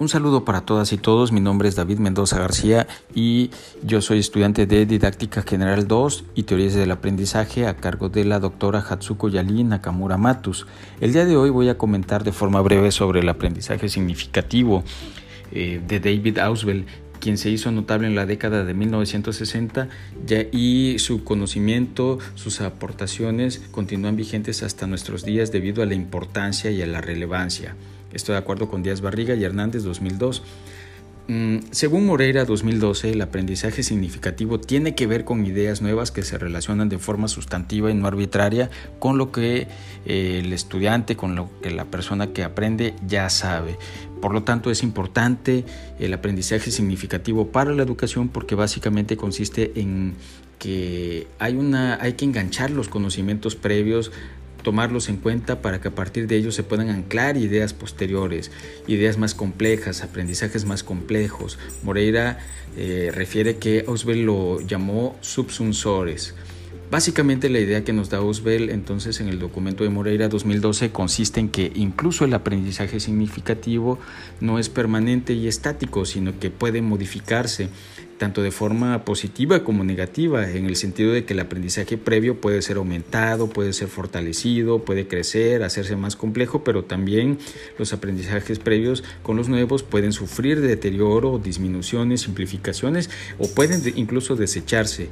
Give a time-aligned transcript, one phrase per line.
[0.00, 3.50] Un saludo para todas y todos, mi nombre es David Mendoza García y
[3.82, 8.40] yo soy estudiante de Didáctica General 2 y Teorías del Aprendizaje a cargo de la
[8.40, 10.66] doctora Hatsuko Yali Nakamura Matus.
[11.02, 14.84] El día de hoy voy a comentar de forma breve sobre el aprendizaje significativo
[15.52, 16.86] eh, de David Auswell,
[17.20, 19.90] quien se hizo notable en la década de 1960
[20.50, 26.80] y su conocimiento, sus aportaciones continúan vigentes hasta nuestros días debido a la importancia y
[26.80, 27.76] a la relevancia.
[28.12, 30.42] Estoy de acuerdo con Díaz Barriga y Hernández 2002.
[31.28, 36.38] Mm, según Moreira 2012, el aprendizaje significativo tiene que ver con ideas nuevas que se
[36.38, 39.68] relacionan de forma sustantiva y no arbitraria con lo que
[40.06, 43.78] eh, el estudiante, con lo que la persona que aprende ya sabe.
[44.20, 45.64] Por lo tanto, es importante
[46.00, 50.14] el aprendizaje significativo para la educación porque básicamente consiste en
[50.58, 54.10] que hay, una, hay que enganchar los conocimientos previos
[54.62, 58.50] tomarlos en cuenta para que a partir de ellos se puedan anclar ideas posteriores,
[58.86, 61.58] ideas más complejas, aprendizajes más complejos.
[61.82, 62.38] Moreira
[62.76, 66.34] eh, refiere que Auswell lo llamó subsunsores.
[66.90, 71.38] Básicamente la idea que nos da Auswell entonces en el documento de Moreira 2012 consiste
[71.38, 74.00] en que incluso el aprendizaje significativo
[74.40, 77.68] no es permanente y estático, sino que puede modificarse
[78.18, 82.60] tanto de forma positiva como negativa, en el sentido de que el aprendizaje previo puede
[82.60, 87.38] ser aumentado, puede ser fortalecido, puede crecer, hacerse más complejo, pero también
[87.78, 94.34] los aprendizajes previos con los nuevos pueden sufrir de deterioro, disminuciones, simplificaciones o pueden incluso
[94.34, 95.08] desecharse.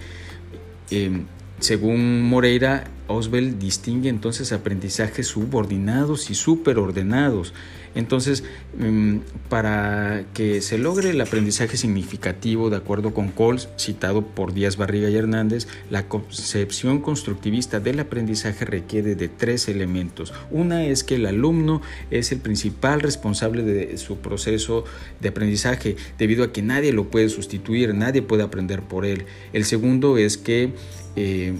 [0.90, 1.26] Em,
[1.60, 7.52] según Moreira, Oswell distingue entonces aprendizajes subordinados y superordenados.
[7.94, 8.44] Entonces,
[8.78, 9.16] mm,
[9.48, 15.08] para que se logre el aprendizaje significativo, de acuerdo con Coles, citado por Díaz Barriga
[15.08, 20.32] y Hernández, la concepción constructivista del aprendizaje requiere de tres elementos.
[20.50, 24.84] Una es que el alumno es el principal responsable de su proceso
[25.20, 29.24] de aprendizaje, debido a que nadie lo puede sustituir, nadie puede aprender por él.
[29.52, 30.72] El segundo es que
[31.16, 31.54] eh,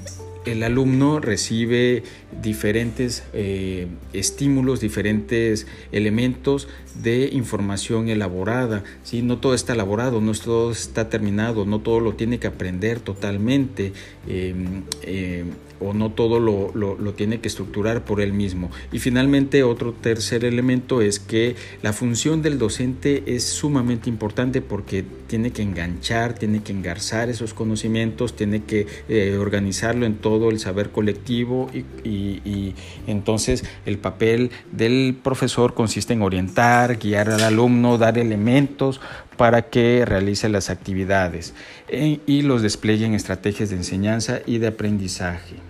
[0.45, 2.03] el alumno recibe
[2.43, 6.69] diferentes eh, estímulos, diferentes elementos
[7.03, 8.85] de información elaborada.
[9.03, 9.23] ¿sí?
[9.23, 13.93] No todo está elaborado, no todo está terminado, no todo lo tiene que aprender totalmente
[14.27, 15.47] em, em,
[15.81, 18.71] o no todo lo, lo, tiene que estructurar por él mismo.
[18.93, 25.05] Y finalmente otro tercer elemento es que la función del docente es sumamente importante porque
[25.27, 30.59] tiene que enganchar, tiene que engarzar esos conocimientos, tiene que eh, organizarlo en todo el
[30.59, 32.75] saber colectivo y y,
[33.07, 39.01] entonces el papel del profesor consiste en orientar, guiar al alumno, dar elementos
[39.37, 41.55] para que realice las actividades
[41.89, 45.68] eh, y los despliegue en estrategias de enseñanza y de aprendizaje.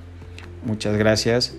[0.65, 1.55] Muchas gracias.